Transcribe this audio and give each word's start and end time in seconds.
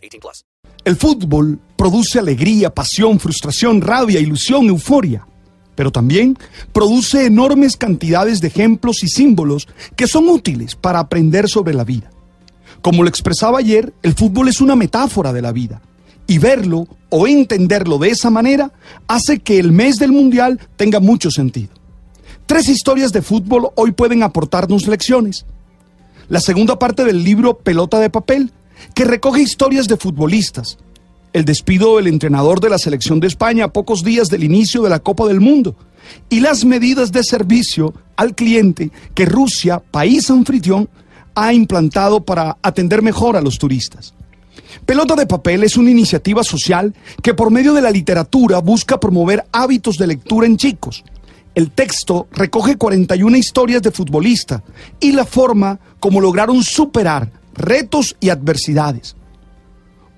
18 0.00 0.20
plus. 0.20 0.44
El 0.84 0.96
fútbol 0.96 1.58
produce 1.76 2.18
alegría, 2.18 2.74
pasión, 2.74 3.20
frustración, 3.20 3.80
rabia, 3.80 4.20
ilusión, 4.20 4.66
euforia. 4.68 5.26
Pero 5.74 5.92
también 5.92 6.36
produce 6.72 7.26
enormes 7.26 7.76
cantidades 7.76 8.40
de 8.40 8.48
ejemplos 8.48 9.02
y 9.02 9.08
símbolos 9.08 9.68
que 9.96 10.06
son 10.06 10.28
útiles 10.28 10.74
para 10.74 10.98
aprender 10.98 11.48
sobre 11.48 11.74
la 11.74 11.84
vida. 11.84 12.10
Como 12.82 13.02
lo 13.02 13.08
expresaba 13.08 13.58
ayer, 13.58 13.92
el 14.02 14.14
fútbol 14.14 14.48
es 14.48 14.60
una 14.60 14.76
metáfora 14.76 15.32
de 15.32 15.42
la 15.42 15.52
vida 15.52 15.82
y 16.26 16.38
verlo 16.38 16.86
o 17.10 17.26
entenderlo 17.26 17.98
de 17.98 18.10
esa 18.10 18.30
manera 18.30 18.72
hace 19.08 19.40
que 19.40 19.58
el 19.58 19.72
mes 19.72 19.96
del 19.96 20.12
Mundial 20.12 20.60
tenga 20.76 21.00
mucho 21.00 21.30
sentido. 21.30 21.70
Tres 22.46 22.68
historias 22.68 23.12
de 23.12 23.22
fútbol 23.22 23.70
hoy 23.74 23.92
pueden 23.92 24.22
aportarnos 24.22 24.86
lecciones. 24.86 25.44
La 26.28 26.40
segunda 26.40 26.78
parte 26.78 27.04
del 27.04 27.24
libro 27.24 27.58
Pelota 27.58 27.98
de 27.98 28.10
Papel, 28.10 28.52
que 29.00 29.06
recoge 29.06 29.40
historias 29.40 29.88
de 29.88 29.96
futbolistas. 29.96 30.76
El 31.32 31.46
despido 31.46 31.96
del 31.96 32.06
entrenador 32.06 32.60
de 32.60 32.68
la 32.68 32.76
selección 32.76 33.18
de 33.18 33.28
España 33.28 33.64
a 33.64 33.72
pocos 33.72 34.04
días 34.04 34.28
del 34.28 34.44
inicio 34.44 34.82
de 34.82 34.90
la 34.90 34.98
Copa 34.98 35.26
del 35.26 35.40
Mundo. 35.40 35.74
Y 36.28 36.40
las 36.40 36.66
medidas 36.66 37.10
de 37.10 37.24
servicio 37.24 37.94
al 38.16 38.34
cliente 38.34 38.90
que 39.14 39.24
Rusia, 39.24 39.82
país 39.90 40.30
anfitrión, 40.30 40.90
ha 41.34 41.54
implantado 41.54 42.22
para 42.22 42.58
atender 42.60 43.00
mejor 43.00 43.38
a 43.38 43.40
los 43.40 43.58
turistas. 43.58 44.12
Pelota 44.84 45.14
de 45.14 45.24
Papel 45.24 45.64
es 45.64 45.78
una 45.78 45.90
iniciativa 45.90 46.44
social 46.44 46.94
que 47.22 47.32
por 47.32 47.50
medio 47.50 47.72
de 47.72 47.80
la 47.80 47.90
literatura 47.90 48.58
busca 48.58 49.00
promover 49.00 49.46
hábitos 49.50 49.96
de 49.96 50.08
lectura 50.08 50.46
en 50.46 50.58
chicos. 50.58 51.04
El 51.54 51.70
texto 51.70 52.28
recoge 52.32 52.76
41 52.76 53.34
historias 53.34 53.80
de 53.80 53.92
futbolistas 53.92 54.60
y 55.00 55.12
la 55.12 55.24
forma 55.24 55.80
como 55.98 56.20
lograron 56.20 56.62
superar 56.62 57.39
retos 57.60 58.16
y 58.20 58.30
adversidades. 58.30 59.16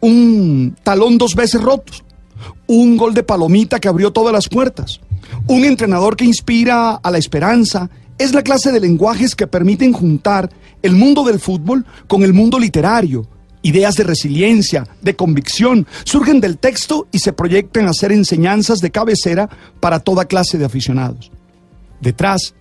Un 0.00 0.76
talón 0.82 1.18
dos 1.18 1.34
veces 1.34 1.60
rotos, 1.60 2.04
un 2.66 2.96
gol 2.96 3.14
de 3.14 3.22
palomita 3.22 3.78
que 3.78 3.88
abrió 3.88 4.12
todas 4.12 4.32
las 4.32 4.48
puertas, 4.48 5.00
un 5.46 5.64
entrenador 5.64 6.16
que 6.16 6.24
inspira 6.24 6.94
a 6.94 7.10
la 7.10 7.18
esperanza, 7.18 7.88
es 8.18 8.34
la 8.34 8.42
clase 8.42 8.72
de 8.72 8.80
lenguajes 8.80 9.34
que 9.34 9.46
permiten 9.46 9.92
juntar 9.92 10.50
el 10.82 10.92
mundo 10.92 11.24
del 11.24 11.38
fútbol 11.38 11.86
con 12.06 12.22
el 12.22 12.32
mundo 12.32 12.58
literario, 12.58 13.26
Ideas 13.64 13.94
de 13.94 14.02
resiliencia, 14.02 14.88
de 15.00 15.14
convicción, 15.14 15.86
surgen 16.04 16.40
del 16.40 16.58
texto 16.58 17.06
y 17.12 17.20
se 17.20 17.32
proyectan 17.32 17.86
a 17.86 17.92
ser 17.92 18.10
enseñanzas 18.10 18.80
de 18.80 18.90
cabecera 18.90 19.48
para 19.78 20.00
toda 20.00 20.24
clase 20.24 20.58
de 20.58 20.64
aficionados. 20.64 21.30
Detrás 22.00 22.54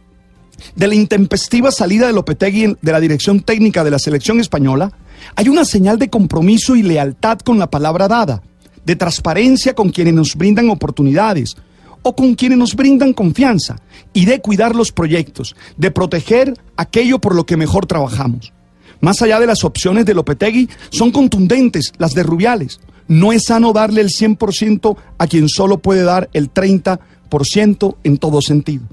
de 0.75 0.87
la 0.87 0.95
intempestiva 0.95 1.71
salida 1.71 2.07
de 2.07 2.13
Lopetegui 2.13 2.75
de 2.81 2.91
la 2.91 2.99
dirección 2.99 3.41
técnica 3.41 3.83
de 3.83 3.91
la 3.91 3.99
selección 3.99 4.39
española, 4.39 4.91
hay 5.35 5.49
una 5.49 5.65
señal 5.65 5.99
de 5.99 6.09
compromiso 6.09 6.75
y 6.75 6.83
lealtad 6.83 7.39
con 7.39 7.59
la 7.59 7.69
palabra 7.69 8.07
dada, 8.07 8.41
de 8.85 8.95
transparencia 8.95 9.73
con 9.73 9.89
quienes 9.89 10.13
nos 10.13 10.35
brindan 10.35 10.69
oportunidades 10.69 11.55
o 12.03 12.15
con 12.15 12.35
quienes 12.35 12.57
nos 12.57 12.75
brindan 12.75 13.13
confianza 13.13 13.77
y 14.13 14.25
de 14.25 14.41
cuidar 14.41 14.75
los 14.75 14.91
proyectos, 14.91 15.55
de 15.77 15.91
proteger 15.91 16.53
aquello 16.75 17.19
por 17.19 17.35
lo 17.35 17.45
que 17.45 17.57
mejor 17.57 17.85
trabajamos. 17.85 18.53
Más 19.01 19.21
allá 19.21 19.39
de 19.39 19.47
las 19.47 19.63
opciones 19.63 20.05
de 20.05 20.13
Lopetegui, 20.13 20.69
son 20.89 21.11
contundentes 21.11 21.91
las 21.97 22.13
de 22.13 22.23
Rubiales. 22.23 22.79
No 23.07 23.33
es 23.33 23.45
sano 23.45 23.73
darle 23.73 24.01
el 24.01 24.09
100% 24.09 24.95
a 25.17 25.27
quien 25.27 25.49
solo 25.49 25.79
puede 25.79 26.03
dar 26.03 26.29
el 26.33 26.53
30% 26.53 27.95
en 28.03 28.17
todo 28.17 28.41
sentido. 28.41 28.83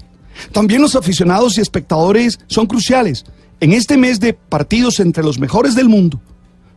También 0.51 0.81
los 0.81 0.95
aficionados 0.95 1.57
y 1.57 1.61
espectadores 1.61 2.39
son 2.47 2.67
cruciales 2.67 3.25
en 3.59 3.73
este 3.73 3.97
mes 3.97 4.19
de 4.19 4.33
partidos 4.33 4.99
entre 4.99 5.23
los 5.23 5.39
mejores 5.39 5.75
del 5.75 5.89
mundo. 5.89 6.21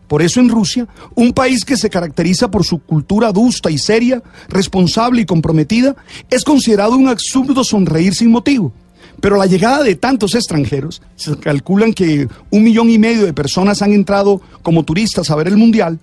Por 0.08 0.20
eso 0.20 0.40
en 0.40 0.48
Rusia, 0.48 0.86
un 1.14 1.32
país 1.32 1.64
que 1.64 1.76
se 1.76 1.88
caracteriza 1.88 2.50
por 2.50 2.64
su 2.64 2.80
cultura 2.80 3.28
adusta 3.28 3.70
y 3.70 3.78
seria, 3.78 4.22
responsable 4.48 5.22
y 5.22 5.26
comprometida, 5.26 5.96
es 6.28 6.44
considerado 6.44 6.96
un 6.96 7.08
absurdo 7.08 7.64
sonreír 7.64 8.14
sin 8.14 8.30
motivo. 8.30 8.72
Pero 9.20 9.36
la 9.36 9.46
llegada 9.46 9.82
de 9.82 9.94
tantos 9.94 10.34
extranjeros, 10.34 11.00
se 11.16 11.36
calculan 11.36 11.94
que 11.94 12.28
un 12.50 12.62
millón 12.62 12.90
y 12.90 12.98
medio 12.98 13.24
de 13.24 13.32
personas 13.32 13.80
han 13.80 13.92
entrado 13.92 14.42
como 14.62 14.82
turistas 14.82 15.30
a 15.30 15.36
ver 15.36 15.48
el 15.48 15.56
Mundial, 15.56 15.98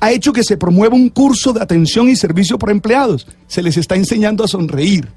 ha 0.00 0.12
hecho 0.12 0.32
que 0.32 0.44
se 0.44 0.56
promueva 0.56 0.94
un 0.94 1.08
curso 1.08 1.52
de 1.52 1.60
atención 1.60 2.08
y 2.08 2.16
servicio 2.16 2.58
por 2.58 2.70
empleados. 2.70 3.26
Se 3.48 3.62
les 3.62 3.76
está 3.76 3.96
enseñando 3.96 4.44
a 4.44 4.48
sonreír. 4.48 5.08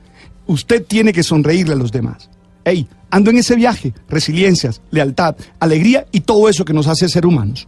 Usted 0.47 0.83
tiene 0.85 1.13
que 1.13 1.23
sonreírle 1.23 1.73
a 1.73 1.77
los 1.77 1.91
demás. 1.91 2.29
Hey, 2.63 2.87
ando 3.09 3.29
en 3.29 3.37
ese 3.37 3.55
viaje, 3.55 3.93
resiliencias, 4.09 4.81
lealtad, 4.91 5.35
alegría 5.59 6.05
y 6.11 6.21
todo 6.21 6.49
eso 6.49 6.65
que 6.65 6.73
nos 6.73 6.87
hace 6.87 7.09
ser 7.09 7.25
humanos. 7.25 7.67